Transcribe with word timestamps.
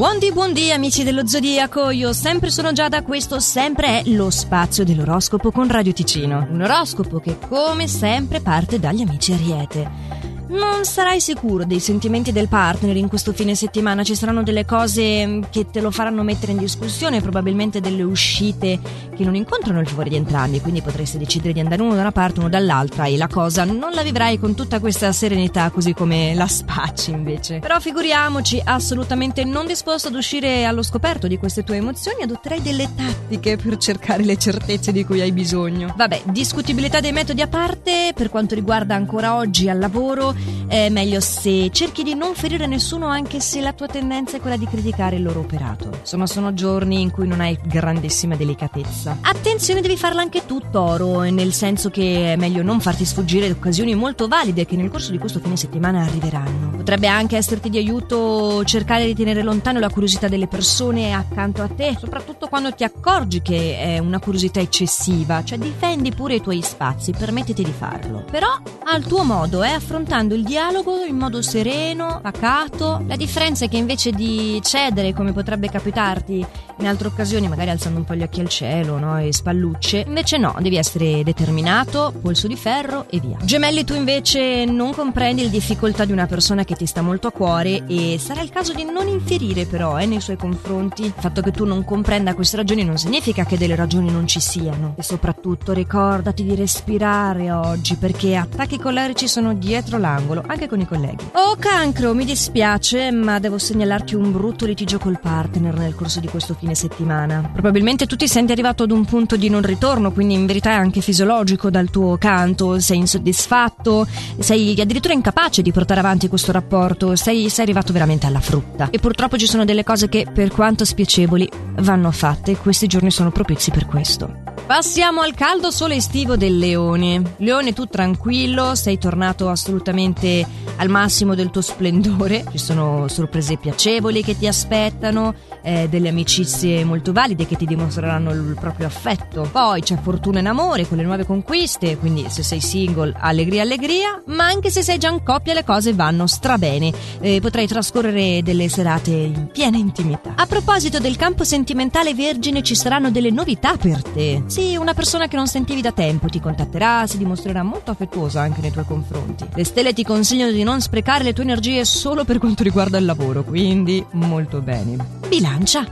Buondì, 0.00 0.32
buondì 0.32 0.72
amici 0.72 1.04
dello 1.04 1.26
Zodiaco, 1.26 1.90
io 1.90 2.14
sempre 2.14 2.48
sono 2.48 2.72
Giada, 2.72 3.02
questo 3.02 3.38
sempre 3.38 4.00
è 4.00 4.08
lo 4.08 4.30
spazio 4.30 4.82
dell'oroscopo 4.82 5.50
con 5.50 5.68
Radio 5.68 5.92
Ticino. 5.92 6.46
Un 6.50 6.62
oroscopo 6.62 7.18
che 7.18 7.36
come 7.38 7.86
sempre 7.86 8.40
parte 8.40 8.80
dagli 8.80 9.02
amici 9.02 9.34
Ariete. 9.34 10.09
Non 10.50 10.84
sarai 10.84 11.20
sicuro 11.20 11.64
dei 11.64 11.78
sentimenti 11.78 12.32
del 12.32 12.48
partner 12.48 12.96
in 12.96 13.06
questo 13.06 13.32
fine 13.32 13.54
settimana, 13.54 14.02
ci 14.02 14.16
saranno 14.16 14.42
delle 14.42 14.64
cose 14.64 15.42
che 15.48 15.70
te 15.70 15.80
lo 15.80 15.92
faranno 15.92 16.24
mettere 16.24 16.50
in 16.50 16.58
discussione, 16.58 17.20
probabilmente 17.20 17.80
delle 17.80 18.02
uscite 18.02 18.80
che 19.14 19.22
non 19.22 19.36
incontrano 19.36 19.78
il 19.78 19.86
favore 19.86 20.08
di 20.08 20.16
entrambi, 20.16 20.60
quindi 20.60 20.82
potresti 20.82 21.18
decidere 21.18 21.52
di 21.52 21.60
andare 21.60 21.82
uno 21.82 21.94
da 21.94 22.00
una 22.00 22.10
parte, 22.10 22.40
uno 22.40 22.48
dall'altra 22.48 23.04
e 23.04 23.16
la 23.16 23.28
cosa 23.28 23.62
non 23.62 23.92
la 23.92 24.02
vivrai 24.02 24.40
con 24.40 24.56
tutta 24.56 24.80
questa 24.80 25.12
serenità 25.12 25.70
così 25.70 25.94
come 25.94 26.34
la 26.34 26.48
spacci 26.48 27.12
invece. 27.12 27.60
Però 27.60 27.78
figuriamoci, 27.78 28.60
assolutamente 28.64 29.44
non 29.44 29.68
disposto 29.68 30.08
ad 30.08 30.16
uscire 30.16 30.64
allo 30.64 30.82
scoperto 30.82 31.28
di 31.28 31.38
queste 31.38 31.62
tue 31.62 31.76
emozioni, 31.76 32.22
adotterai 32.22 32.60
delle 32.60 32.88
tattiche 32.96 33.56
per 33.56 33.76
cercare 33.76 34.24
le 34.24 34.36
certezze 34.36 34.90
di 34.90 35.04
cui 35.04 35.20
hai 35.20 35.30
bisogno. 35.30 35.94
Vabbè, 35.96 36.22
discutibilità 36.24 36.98
dei 36.98 37.12
metodi 37.12 37.40
a 37.40 37.46
parte, 37.46 38.10
per 38.16 38.30
quanto 38.30 38.56
riguarda 38.56 38.96
ancora 38.96 39.36
oggi 39.36 39.68
al 39.68 39.78
lavoro, 39.78 40.38
è 40.66 40.88
meglio 40.88 41.20
se 41.20 41.70
cerchi 41.72 42.02
di 42.02 42.14
non 42.14 42.34
ferire 42.34 42.66
nessuno 42.66 43.06
anche 43.06 43.40
se 43.40 43.60
la 43.60 43.72
tua 43.72 43.86
tendenza 43.86 44.36
è 44.36 44.40
quella 44.40 44.56
di 44.56 44.66
criticare 44.66 45.16
il 45.16 45.22
loro 45.22 45.40
operato. 45.40 45.90
Insomma, 45.98 46.26
sono 46.26 46.54
giorni 46.54 47.00
in 47.00 47.10
cui 47.10 47.26
non 47.26 47.40
hai 47.40 47.58
grandissima 47.62 48.36
delicatezza. 48.36 49.18
Attenzione, 49.22 49.80
devi 49.80 49.96
farla 49.96 50.20
anche 50.20 50.46
tu, 50.46 50.60
Toro, 50.70 51.20
nel 51.22 51.52
senso 51.52 51.90
che 51.90 52.32
è 52.32 52.36
meglio 52.36 52.62
non 52.62 52.80
farti 52.80 53.04
sfuggire 53.04 53.50
occasioni 53.50 53.94
molto 53.94 54.28
valide 54.28 54.64
che 54.64 54.76
nel 54.76 54.90
corso 54.90 55.10
di 55.10 55.18
questo 55.18 55.40
fine 55.40 55.56
settimana 55.56 56.02
arriveranno. 56.02 56.70
Potrebbe 56.76 57.08
anche 57.08 57.36
esserti 57.36 57.68
di 57.68 57.78
aiuto 57.78 58.64
cercare 58.64 59.06
di 59.06 59.14
tenere 59.14 59.42
lontano 59.42 59.78
la 59.78 59.90
curiosità 59.90 60.28
delle 60.28 60.46
persone 60.46 61.12
accanto 61.12 61.62
a 61.62 61.68
te, 61.68 61.96
soprattutto 61.98 62.48
quando 62.48 62.72
ti 62.72 62.84
accorgi 62.84 63.42
che 63.42 63.78
è 63.78 63.98
una 63.98 64.18
curiosità 64.18 64.60
eccessiva, 64.60 65.42
cioè 65.44 65.58
difendi 65.58 66.12
pure 66.12 66.36
i 66.36 66.40
tuoi 66.40 66.62
spazi, 66.62 67.12
permettiti 67.12 67.62
di 67.62 67.72
farlo. 67.72 68.24
Però 68.30 68.48
al 68.84 69.04
tuo 69.04 69.24
modo, 69.24 69.62
eh, 69.62 69.70
affrontando 69.70 70.29
il 70.34 70.44
dialogo 70.44 71.04
in 71.04 71.16
modo 71.16 71.42
sereno, 71.42 72.20
pacato. 72.22 73.02
La 73.06 73.16
differenza 73.16 73.64
è 73.64 73.68
che 73.68 73.76
invece 73.76 74.12
di 74.12 74.60
cedere, 74.62 75.12
come 75.12 75.32
potrebbe 75.32 75.68
capitarti 75.68 76.46
in 76.78 76.86
altre 76.86 77.08
occasioni, 77.08 77.48
magari 77.48 77.70
alzando 77.70 77.98
un 77.98 78.04
po' 78.04 78.14
gli 78.14 78.22
occhi 78.22 78.40
al 78.40 78.48
cielo 78.48 78.98
no? 78.98 79.18
e 79.18 79.32
spallucce, 79.32 80.04
invece 80.06 80.38
no, 80.38 80.54
devi 80.60 80.76
essere 80.76 81.22
determinato, 81.22 82.12
polso 82.20 82.46
di 82.46 82.56
ferro 82.56 83.06
e 83.10 83.20
via. 83.20 83.36
Gemelli, 83.42 83.84
tu 83.84 83.94
invece 83.94 84.64
non 84.64 84.92
comprendi 84.92 85.42
le 85.42 85.50
difficoltà 85.50 86.04
di 86.04 86.12
una 86.12 86.26
persona 86.26 86.64
che 86.64 86.74
ti 86.74 86.86
sta 86.86 87.02
molto 87.02 87.26
a 87.28 87.32
cuore 87.32 87.84
e 87.86 88.18
sarà 88.18 88.40
il 88.40 88.50
caso 88.50 88.72
di 88.72 88.84
non 88.84 89.08
infierire 89.08 89.66
però 89.66 89.98
eh, 89.98 90.06
nei 90.06 90.20
suoi 90.20 90.36
confronti. 90.36 91.04
Il 91.04 91.14
fatto 91.16 91.40
che 91.42 91.50
tu 91.50 91.64
non 91.64 91.84
comprenda 91.84 92.34
queste 92.34 92.56
ragioni 92.56 92.84
non 92.84 92.98
significa 92.98 93.44
che 93.44 93.58
delle 93.58 93.74
ragioni 93.74 94.10
non 94.10 94.26
ci 94.26 94.40
siano. 94.40 94.94
E 94.96 95.02
soprattutto 95.02 95.72
ricordati 95.72 96.44
di 96.44 96.54
respirare 96.54 97.50
oggi 97.50 97.96
perché 97.96 98.36
attacchi 98.36 98.78
collerici 98.78 99.28
sono 99.28 99.54
dietro 99.54 99.98
l'angolo 99.98 100.19
angolo, 100.20 100.44
anche 100.46 100.68
con 100.68 100.80
i 100.80 100.86
colleghi. 100.86 101.24
Oh 101.32 101.56
cancro, 101.58 102.14
mi 102.14 102.24
dispiace, 102.24 103.10
ma 103.10 103.38
devo 103.38 103.58
segnalarti 103.58 104.14
un 104.14 104.30
brutto 104.30 104.66
litigio 104.66 104.98
col 104.98 105.18
partner 105.18 105.74
nel 105.74 105.94
corso 105.94 106.20
di 106.20 106.28
questo 106.28 106.54
fine 106.54 106.74
settimana. 106.74 107.50
Probabilmente 107.52 108.06
tu 108.06 108.16
ti 108.16 108.28
senti 108.28 108.52
arrivato 108.52 108.82
ad 108.84 108.90
un 108.90 109.04
punto 109.04 109.36
di 109.36 109.48
non 109.48 109.62
ritorno, 109.62 110.12
quindi 110.12 110.34
in 110.34 110.46
verità 110.46 110.70
è 110.70 110.74
anche 110.74 111.00
fisiologico 111.00 111.70
dal 111.70 111.90
tuo 111.90 112.16
canto, 112.18 112.78
sei 112.78 112.98
insoddisfatto, 112.98 114.06
sei 114.38 114.78
addirittura 114.80 115.14
incapace 115.14 115.62
di 115.62 115.72
portare 115.72 116.00
avanti 116.00 116.28
questo 116.28 116.52
rapporto, 116.52 117.16
sei, 117.16 117.48
sei 117.48 117.64
arrivato 117.64 117.92
veramente 117.92 118.26
alla 118.26 118.40
frutta. 118.40 118.88
E 118.90 118.98
purtroppo 118.98 119.36
ci 119.36 119.46
sono 119.46 119.64
delle 119.64 119.84
cose 119.84 120.08
che, 120.08 120.26
per 120.32 120.50
quanto 120.50 120.84
spiacevoli, 120.84 121.48
vanno 121.78 122.10
fatte 122.10 122.52
e 122.52 122.56
questi 122.56 122.86
giorni 122.86 123.10
sono 123.10 123.30
propizi 123.30 123.70
per 123.70 123.86
questo. 123.86 124.59
Passiamo 124.70 125.20
al 125.20 125.34
caldo 125.34 125.72
sole 125.72 125.96
estivo 125.96 126.36
del 126.36 126.56
Leone. 126.56 127.34
Leone, 127.38 127.72
tu 127.72 127.86
tranquillo, 127.86 128.76
sei 128.76 128.98
tornato 128.98 129.48
assolutamente 129.48 130.46
al 130.76 130.88
massimo 130.88 131.34
del 131.34 131.50
tuo 131.50 131.60
splendore. 131.60 132.44
Ci 132.52 132.58
sono 132.58 133.08
sorprese 133.08 133.56
piacevoli 133.56 134.22
che 134.22 134.38
ti 134.38 134.46
aspettano, 134.46 135.34
eh, 135.62 135.88
delle 135.88 136.10
amicizie 136.10 136.84
molto 136.84 137.12
valide 137.12 137.48
che 137.48 137.56
ti 137.56 137.66
dimostreranno 137.66 138.30
il 138.30 138.56
proprio 138.60 138.86
affetto. 138.86 139.48
Poi 139.50 139.80
c'è 139.80 139.98
fortuna 140.00 140.38
in 140.38 140.46
amore 140.46 140.86
con 140.86 140.98
le 140.98 141.02
nuove 141.02 141.26
conquiste, 141.26 141.98
quindi 141.98 142.26
se 142.28 142.44
sei 142.44 142.60
single, 142.60 143.12
allegria, 143.18 143.62
allegria. 143.62 144.22
Ma 144.26 144.44
anche 144.44 144.70
se 144.70 144.82
sei 144.82 144.98
già 144.98 145.10
in 145.10 145.24
coppia, 145.24 145.52
le 145.52 145.64
cose 145.64 145.94
vanno 145.94 146.28
strabene. 146.28 146.92
Eh, 147.18 147.40
potrai 147.40 147.66
trascorrere 147.66 148.40
delle 148.44 148.68
serate 148.68 149.10
in 149.10 149.48
piena 149.52 149.78
intimità. 149.78 150.34
A 150.36 150.46
proposito 150.46 151.00
del 151.00 151.16
campo 151.16 151.42
sentimentale 151.42 152.14
vergine, 152.14 152.62
ci 152.62 152.76
saranno 152.76 153.10
delle 153.10 153.30
novità 153.32 153.76
per 153.76 154.00
te. 154.04 154.44
Sì, 154.46 154.59
sì, 154.60 154.76
una 154.76 154.92
persona 154.92 155.26
che 155.26 155.36
non 155.36 155.46
sentivi 155.46 155.80
da 155.80 155.90
tempo 155.90 156.28
ti 156.28 156.38
contatterà, 156.38 157.06
si 157.06 157.16
dimostrerà 157.16 157.62
molto 157.62 157.90
affettuosa 157.90 158.42
anche 158.42 158.60
nei 158.60 158.70
tuoi 158.70 158.84
confronti. 158.84 159.46
Le 159.54 159.64
stelle 159.64 159.94
ti 159.94 160.04
consigliano 160.04 160.52
di 160.52 160.62
non 160.62 160.82
sprecare 160.82 161.24
le 161.24 161.32
tue 161.32 161.44
energie 161.44 161.84
solo 161.86 162.24
per 162.24 162.38
quanto 162.38 162.62
riguarda 162.62 162.98
il 162.98 163.06
lavoro, 163.06 163.42
quindi 163.42 164.04
molto 164.12 164.60
bene. 164.60 164.98
Bilancia. 165.28 165.86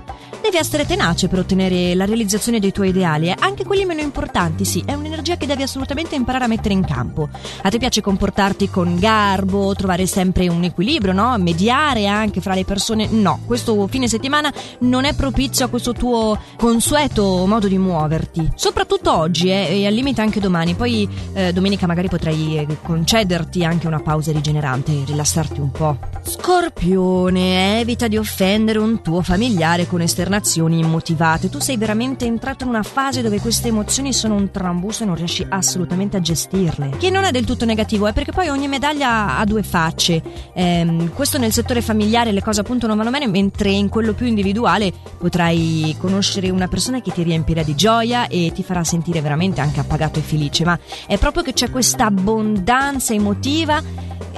Devi 0.49 0.61
essere 0.61 0.87
tenace 0.87 1.29
per 1.29 1.41
ottenere 1.41 1.95
la 1.95 2.07
realizzazione 2.07 2.59
dei 2.59 2.73
tuoi 2.73 2.89
ideali, 2.89 3.29
eh? 3.29 3.35
anche 3.39 3.67
quelli 3.67 3.85
meno 3.85 4.01
importanti, 4.01 4.65
sì, 4.65 4.83
è 4.87 4.95
un'energia 4.95 5.37
che 5.37 5.45
devi 5.45 5.63
assolutamente 5.63 6.15
imparare 6.15 6.45
a 6.45 6.49
mettere 6.49 6.73
in 6.73 6.87
campo. 6.87 7.29
A 7.61 7.69
te 7.69 7.77
piace 7.77 8.01
comportarti 8.01 8.71
con 8.71 8.99
garbo, 8.99 9.75
trovare 9.75 10.07
sempre 10.07 10.49
un 10.49 10.65
equilibrio, 10.65 11.13
no? 11.13 11.37
Mediare 11.37 12.07
anche 12.07 12.41
fra 12.41 12.55
le 12.55 12.65
persone. 12.65 13.09
No, 13.11 13.41
questo 13.45 13.87
fine 13.89 14.09
settimana 14.09 14.51
non 14.81 15.05
è 15.05 15.15
propizio 15.15 15.67
a 15.67 15.69
questo 15.69 15.93
tuo 15.93 16.41
consueto 16.57 17.45
modo 17.45 17.69
di 17.69 17.77
muoverti. 17.77 18.53
Soprattutto 18.55 19.15
oggi, 19.15 19.51
eh, 19.51 19.81
e 19.81 19.87
al 19.87 19.93
limite 19.93 20.23
anche 20.23 20.41
domani. 20.41 20.73
Poi 20.73 21.07
eh, 21.35 21.53
domenica 21.53 21.87
magari 21.87 22.09
potrai 22.09 22.57
eh, 22.57 22.67
concederti 22.83 23.67
anche 23.67 23.87
una 23.87 24.01
pausa 24.01 24.33
rigenerante, 24.33 25.03
rilassarti 25.05 25.61
un 25.61 25.71
po'. 25.71 25.99
Scorpione, 26.23 27.81
evita 27.81 28.09
di 28.09 28.17
offendere 28.17 28.79
un 28.79 29.03
tuo 29.03 29.21
familiare 29.21 29.87
con 29.87 30.01
esternazione 30.01 30.37
emozioni 30.39 30.79
immotivate. 30.79 31.51
Tu 31.51 31.59
sei 31.59 31.77
veramente 31.77 32.25
entrato 32.25 32.63
in 32.63 32.71
una 32.71 32.85
fase 32.85 33.23
dove 33.23 33.41
queste 33.41 33.69
emozioni 33.69 34.13
sono 34.13 34.37
un 34.37 34.51
trambusto 34.51 35.03
e 35.03 35.07
non 35.07 35.17
riesci 35.17 35.45
assolutamente 35.49 36.17
a 36.17 36.21
gestirle. 36.21 36.91
Che 36.97 37.11
non 37.11 37.25
è 37.25 37.33
del 37.33 37.45
tutto 37.45 37.65
negativo, 37.65 38.07
è 38.07 38.13
perché 38.13 38.31
poi 38.33 38.49
ogni 38.49 38.69
medaglia 38.69 39.37
ha 39.37 39.45
due 39.45 39.63
facce. 39.63 40.23
Ehm, 40.55 41.13
questo 41.13 41.39
nel 41.39 41.53
settore 41.53 41.83
familiare 41.83 42.31
le 42.31 42.43
cose 42.43 42.61
appunto 42.61 42.87
non 42.87 42.97
vanno 42.97 43.11
bene, 43.11 43.27
mentre 43.27 43.71
in 43.71 43.89
quello 43.89 44.15
più 44.15 44.27
individuale 44.27 44.93
potrai 45.19 45.97
conoscere 45.99 46.51
una 46.51 46.69
persona 46.69 47.01
che 47.01 47.11
ti 47.11 47.23
riempirà 47.23 47.63
di 47.63 47.75
gioia 47.75 48.29
e 48.29 48.53
ti 48.55 48.63
farà 48.63 48.85
sentire 48.85 49.21
veramente 49.21 49.61
anche 49.61 49.81
appagato 49.81 50.21
e 50.21 50.23
felice. 50.23 50.65
Ma 50.65 50.79
è 51.07 51.19
proprio 51.19 51.43
che 51.43 51.53
c'è 51.53 51.71
questa 51.71 52.07
abbondanza 52.07 53.13
emotiva 53.13 53.83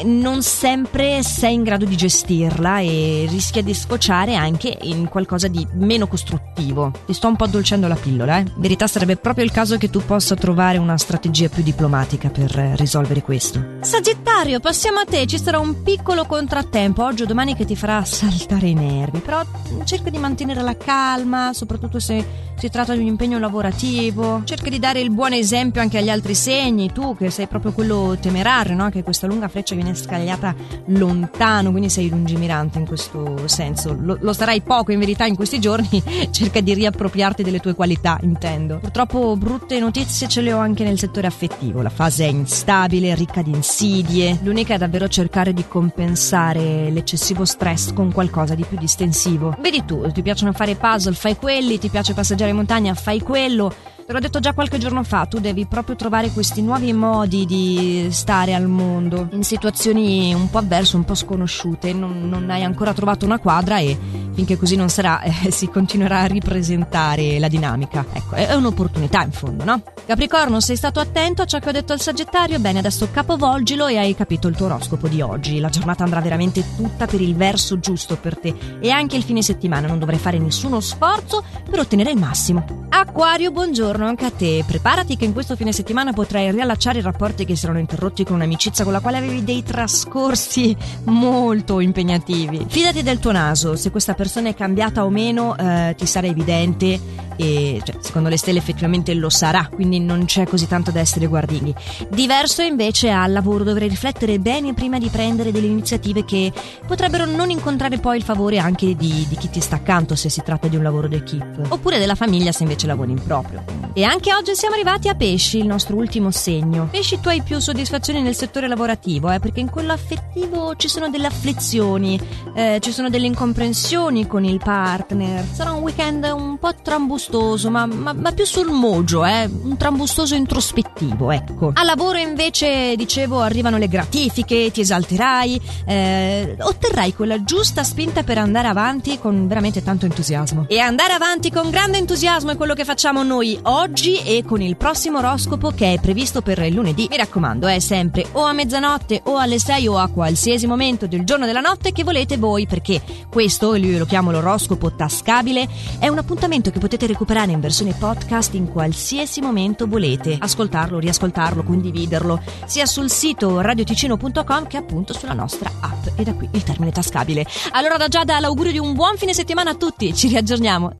non 0.04 0.42
sempre 0.42 1.22
sei 1.22 1.54
in 1.54 1.62
grado 1.62 1.84
di 1.84 1.96
gestirla 1.96 2.80
e 2.80 3.26
rischia 3.28 3.62
di 3.62 3.74
sfociare 3.74 4.34
anche 4.34 4.76
in 4.82 5.08
qualcosa 5.08 5.48
di 5.48 5.66
meno 5.90 6.06
costruttivo. 6.06 6.92
Ti 7.04 7.12
sto 7.12 7.26
un 7.26 7.34
po' 7.34 7.44
addolcendo 7.44 7.88
la 7.88 7.96
pillola, 7.96 8.38
eh? 8.38 8.40
In 8.42 8.52
verità 8.58 8.86
sarebbe 8.86 9.16
proprio 9.16 9.44
il 9.44 9.50
caso 9.50 9.76
che 9.76 9.90
tu 9.90 10.00
possa 10.04 10.36
trovare 10.36 10.78
una 10.78 10.96
strategia 10.96 11.48
più 11.48 11.64
diplomatica 11.64 12.28
per 12.28 12.52
risolvere 12.76 13.22
questo. 13.22 13.60
Sagittario, 13.80 14.60
passiamo 14.60 15.00
a 15.00 15.04
te, 15.04 15.26
ci 15.26 15.36
sarà 15.36 15.58
un 15.58 15.82
piccolo 15.82 16.26
contrattempo 16.26 17.02
oggi 17.02 17.22
o 17.22 17.26
domani 17.26 17.56
che 17.56 17.64
ti 17.64 17.74
farà 17.74 18.04
saltare 18.04 18.68
i 18.68 18.74
nervi, 18.74 19.18
però 19.18 19.42
cerca 19.84 20.10
di 20.10 20.18
mantenere 20.18 20.62
la 20.62 20.76
calma, 20.76 21.52
soprattutto 21.52 21.98
se 21.98 22.48
si 22.60 22.68
tratta 22.68 22.92
di 22.92 23.00
un 23.00 23.06
impegno 23.06 23.38
lavorativo. 23.38 24.42
Cerca 24.44 24.68
di 24.68 24.78
dare 24.78 25.00
il 25.00 25.10
buon 25.10 25.32
esempio 25.32 25.80
anche 25.80 25.98
agli 25.98 26.10
altri 26.10 26.34
segni, 26.34 26.92
tu 26.92 27.16
che 27.16 27.30
sei 27.30 27.46
proprio 27.46 27.72
quello 27.72 28.16
temerario, 28.20 28.76
no? 28.76 28.90
Che 28.90 29.02
questa 29.02 29.26
lunga 29.26 29.48
freccia 29.48 29.74
viene 29.74 29.94
scagliata 29.94 30.54
lontano, 30.86 31.70
quindi 31.70 31.88
sei 31.88 32.10
lungimirante 32.10 32.78
in 32.78 32.86
questo 32.86 33.48
senso. 33.48 33.96
Lo, 33.98 34.18
lo 34.20 34.32
sarai 34.34 34.60
poco 34.60 34.92
in 34.92 34.98
verità 34.98 35.24
in 35.24 35.36
questi 35.36 35.58
giorni, 35.58 35.79
cerca 36.30 36.60
di 36.60 36.74
riappropriarti 36.74 37.42
delle 37.42 37.60
tue 37.60 37.74
qualità, 37.74 38.18
intendo. 38.22 38.78
Purtroppo 38.78 39.36
brutte 39.36 39.78
notizie 39.78 40.28
ce 40.28 40.40
le 40.40 40.52
ho 40.52 40.58
anche 40.58 40.84
nel 40.84 40.98
settore 40.98 41.26
affettivo. 41.26 41.82
La 41.82 41.90
fase 41.90 42.24
è 42.24 42.28
instabile, 42.28 43.14
ricca 43.14 43.42
di 43.42 43.50
insidie. 43.50 44.38
L'unica 44.42 44.74
è 44.74 44.78
davvero 44.78 45.08
cercare 45.08 45.52
di 45.52 45.64
compensare 45.66 46.90
l'eccessivo 46.90 47.44
stress 47.44 47.92
con 47.92 48.12
qualcosa 48.12 48.54
di 48.54 48.64
più 48.64 48.78
distensivo. 48.78 49.56
Vedi 49.60 49.84
tu, 49.84 50.10
ti 50.12 50.22
piacciono 50.22 50.52
fare 50.52 50.74
puzzle, 50.74 51.14
fai 51.14 51.36
quelli, 51.36 51.78
ti 51.78 51.88
piace 51.88 52.14
passeggiare 52.14 52.50
in 52.50 52.56
montagna, 52.56 52.94
fai 52.94 53.20
quello. 53.20 53.72
Te 54.10 54.16
l'ho 54.16 54.22
detto 54.22 54.40
già 54.40 54.54
qualche 54.54 54.78
giorno 54.78 55.04
fa, 55.04 55.26
tu 55.26 55.38
devi 55.38 55.66
proprio 55.66 55.94
trovare 55.94 56.30
questi 56.30 56.62
nuovi 56.62 56.92
modi 56.92 57.46
di 57.46 58.08
stare 58.10 58.54
al 58.54 58.66
mondo 58.66 59.28
in 59.30 59.44
situazioni 59.44 60.34
un 60.34 60.50
po' 60.50 60.58
avverse, 60.58 60.96
un 60.96 61.04
po' 61.04 61.14
sconosciute. 61.14 61.92
Non, 61.92 62.28
non 62.28 62.50
hai 62.50 62.64
ancora 62.64 62.92
trovato 62.92 63.24
una 63.24 63.38
quadra 63.38 63.78
e 63.78 63.96
finché 64.40 64.56
così 64.56 64.74
non 64.74 64.88
sarà 64.88 65.20
eh, 65.20 65.50
si 65.52 65.68
continuerà 65.68 66.20
a 66.20 66.26
ripresentare 66.26 67.38
la 67.38 67.48
dinamica. 67.48 68.06
Ecco, 68.10 68.36
è 68.36 68.54
un'opportunità 68.54 69.22
in 69.22 69.32
fondo, 69.32 69.64
no? 69.64 69.82
Capricorno, 70.06 70.60
sei 70.60 70.76
stato 70.76 70.98
attento 70.98 71.42
a 71.42 71.44
ciò 71.44 71.58
che 71.58 71.68
ho 71.68 71.72
detto 71.72 71.92
al 71.92 72.00
Sagittario? 72.00 72.58
Bene, 72.58 72.78
adesso 72.78 73.10
capovolgilo 73.10 73.86
e 73.86 73.98
hai 73.98 74.14
capito 74.14 74.48
il 74.48 74.56
tuo 74.56 74.66
oroscopo 74.66 75.08
di 75.08 75.20
oggi. 75.20 75.60
La 75.60 75.68
giornata 75.68 76.04
andrà 76.04 76.20
veramente 76.20 76.64
tutta 76.76 77.06
per 77.06 77.20
il 77.20 77.36
verso 77.36 77.78
giusto 77.78 78.16
per 78.16 78.38
te 78.38 78.54
e 78.80 78.90
anche 78.90 79.16
il 79.16 79.22
fine 79.22 79.42
settimana 79.42 79.86
non 79.86 79.98
dovrai 79.98 80.18
fare 80.18 80.38
nessuno 80.38 80.80
sforzo 80.80 81.44
per 81.68 81.80
ottenere 81.80 82.10
il 82.10 82.18
massimo. 82.18 82.86
Acquario, 82.88 83.50
buongiorno 83.50 84.06
anche 84.06 84.24
a 84.24 84.30
te. 84.30 84.64
Preparati 84.66 85.16
che 85.16 85.26
in 85.26 85.32
questo 85.32 85.54
fine 85.54 85.72
settimana 85.72 86.12
potrai 86.12 86.50
riallacciare 86.50 86.98
i 86.98 87.02
rapporti 87.02 87.44
che 87.44 87.56
si 87.56 87.64
erano 87.64 87.78
interrotti 87.78 88.24
con 88.24 88.36
un'amicizia 88.36 88.84
con 88.84 88.92
la 88.92 89.00
quale 89.00 89.18
avevi 89.18 89.44
dei 89.44 89.62
trascorsi 89.62 90.74
molto 91.04 91.80
impegnativi. 91.80 92.64
Fidati 92.68 93.02
del 93.02 93.18
tuo 93.18 93.32
naso, 93.32 93.76
se 93.76 93.90
questa 93.90 94.14
persona 94.14 94.28
è 94.38 94.54
cambiata 94.54 95.04
o 95.04 95.10
meno 95.10 95.56
eh, 95.56 95.94
ti 95.96 96.06
sarà 96.06 96.26
evidente 96.26 96.98
e 97.36 97.80
cioè, 97.84 97.96
secondo 98.00 98.28
le 98.28 98.36
stelle 98.36 98.58
effettivamente 98.58 99.14
lo 99.14 99.30
sarà, 99.30 99.68
quindi 99.72 99.98
non 100.00 100.24
c'è 100.24 100.46
così 100.46 100.66
tanto 100.66 100.90
da 100.90 101.00
essere 101.00 101.26
guardinghi. 101.26 101.74
Diverso 102.10 102.62
invece 102.62 103.10
al 103.10 103.32
lavoro, 103.32 103.64
dovrai 103.64 103.88
riflettere 103.88 104.38
bene 104.38 104.74
prima 104.74 104.98
di 104.98 105.08
prendere 105.08 105.52
delle 105.52 105.66
iniziative 105.66 106.24
che 106.24 106.52
potrebbero 106.86 107.24
non 107.24 107.50
incontrare 107.50 107.98
poi 107.98 108.18
il 108.18 108.22
favore 108.22 108.58
anche 108.58 108.94
di, 108.94 109.26
di 109.28 109.36
chi 109.36 109.48
ti 109.48 109.60
sta 109.60 109.76
accanto 109.76 110.14
se 110.14 110.28
si 110.28 110.42
tratta 110.44 110.68
di 110.68 110.76
un 110.76 110.82
lavoro 110.82 111.08
d'equipe, 111.08 111.62
oppure 111.68 111.98
della 111.98 112.14
famiglia 112.14 112.52
se 112.52 112.64
invece 112.64 112.86
lavori 112.86 113.12
in 113.12 113.22
proprio. 113.22 113.64
E 113.94 114.04
anche 114.04 114.34
oggi 114.34 114.54
siamo 114.54 114.74
arrivati 114.74 115.08
a 115.08 115.14
pesci, 115.14 115.58
il 115.58 115.66
nostro 115.66 115.96
ultimo 115.96 116.30
segno. 116.30 116.88
Pesci 116.90 117.20
tu 117.20 117.28
hai 117.28 117.42
più 117.42 117.58
soddisfazioni 117.58 118.22
nel 118.22 118.34
settore 118.34 118.68
lavorativo, 118.68 119.30
eh, 119.30 119.40
perché 119.40 119.60
in 119.60 119.70
quello 119.70 119.92
affettivo 119.92 120.76
ci 120.76 120.88
sono 120.88 121.08
delle 121.08 121.26
afflizioni, 121.26 122.20
eh, 122.54 122.78
ci 122.80 122.92
sono 122.92 123.08
delle 123.08 123.26
incomprensioni 123.26 124.26
con 124.26 124.44
il 124.44 124.58
partner. 124.58 125.44
Sarà 125.52 125.72
un 125.72 125.82
weekend 125.82 126.24
un 126.24 126.58
po' 126.58 126.74
trambustoso 126.82 127.29
trambustoso, 127.30 127.70
ma, 127.70 127.86
ma, 127.86 128.12
ma, 128.12 128.32
più 128.32 128.44
sul 128.44 128.70
mojo, 128.70 129.24
eh? 129.24 129.48
un 129.62 129.76
trambustoso 129.76 130.34
introspettivo, 130.34 131.30
ecco. 131.30 131.70
Al 131.74 131.86
lavoro 131.86 132.18
invece, 132.18 132.96
dicevo, 132.96 133.40
arrivano 133.40 133.78
le 133.78 133.88
gratifiche, 133.88 134.70
ti 134.72 134.80
esalterai, 134.80 135.60
eh, 135.86 136.56
otterrai 136.58 137.14
quella 137.14 137.42
giusta 137.44 137.84
spinta 137.84 138.24
per 138.24 138.38
andare 138.38 138.68
avanti 138.68 139.18
con 139.18 139.46
veramente 139.46 139.82
tanto 139.82 140.06
entusiasmo. 140.06 140.66
E 140.68 140.78
andare 140.80 141.12
avanti 141.12 141.50
con 141.50 141.70
grande 141.70 141.98
entusiasmo 141.98 142.50
è 142.50 142.56
quello 142.56 142.74
che 142.74 142.84
facciamo 142.84 143.22
noi 143.22 143.58
oggi 143.62 144.20
e 144.22 144.44
con 144.44 144.60
il 144.60 144.76
prossimo 144.76 145.18
oroscopo 145.18 145.70
che 145.70 145.94
è 145.94 146.00
previsto 146.00 146.42
per 146.42 146.58
il 146.58 146.74
lunedì. 146.74 147.06
Mi 147.08 147.16
raccomando, 147.16 147.68
è 147.68 147.78
sempre 147.78 148.26
o 148.32 148.42
a 148.42 148.52
mezzanotte 148.52 149.20
o 149.24 149.36
alle 149.36 149.58
6 149.58 149.86
o 149.86 149.98
a 149.98 150.08
qualsiasi 150.08 150.66
momento 150.66 151.06
del 151.06 151.24
giorno 151.24 151.46
della 151.46 151.60
notte 151.60 151.92
che 151.92 152.02
volete 152.02 152.36
voi, 152.36 152.66
perché 152.66 153.00
questo, 153.30 153.74
io 153.76 153.98
lo 153.98 154.06
chiamo 154.06 154.30
l'oroscopo 154.32 154.92
tascabile, 154.92 155.68
è 155.98 156.08
un 156.08 156.18
appuntamento 156.18 156.70
che 156.70 156.78
potete 156.78 157.06
recuperare 157.10 157.52
in 157.52 157.60
versione 157.60 157.92
podcast 157.92 158.54
in 158.54 158.70
qualsiasi 158.70 159.40
momento 159.40 159.86
volete. 159.86 160.36
Ascoltarlo, 160.38 160.98
riascoltarlo, 160.98 161.62
condividerlo, 161.62 162.40
sia 162.66 162.86
sul 162.86 163.10
sito 163.10 163.60
radioticino.com 163.60 164.66
che 164.66 164.76
appunto 164.76 165.12
sulla 165.12 165.34
nostra 165.34 165.70
app. 165.80 166.06
E 166.16 166.22
da 166.22 166.34
qui 166.34 166.48
il 166.52 166.62
termine 166.62 166.92
tascabile. 166.92 167.44
Allora 167.72 167.96
da 167.96 168.08
Giada 168.08 168.38
l'augurio 168.40 168.72
di 168.72 168.78
un 168.78 168.94
buon 168.94 169.16
fine 169.16 169.34
settimana 169.34 169.70
a 169.70 169.74
tutti, 169.74 170.14
ci 170.14 170.28
riaggiorniamo 170.28 170.88